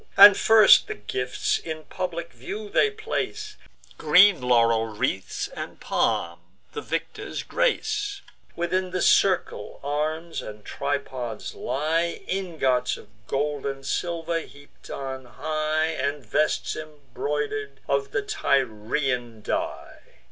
And 0.17 0.35
first 0.35 0.87
the 0.87 0.95
gifts 0.95 1.59
in 1.59 1.83
public 1.83 2.33
view 2.33 2.71
they 2.71 2.89
place, 2.89 3.55
Green 3.99 4.41
laurel 4.41 4.87
wreaths, 4.87 5.47
and 5.49 5.79
palm, 5.79 6.39
the 6.73 6.81
victors' 6.81 7.43
grace: 7.43 8.23
Within 8.55 8.89
the 8.89 9.01
circle, 9.03 9.79
arms 9.83 10.41
and 10.41 10.65
tripods 10.65 11.53
lie, 11.53 12.23
Ingots 12.25 12.97
of 12.97 13.09
gold 13.27 13.67
and 13.67 13.85
silver, 13.85 14.39
heap'd 14.39 14.89
on 14.89 15.25
high, 15.25 15.89
And 15.99 16.25
vests 16.25 16.75
embroider'd, 16.75 17.79
of 17.87 18.09
the 18.09 18.23
Tyrian 18.23 19.43
dye. 19.43 19.99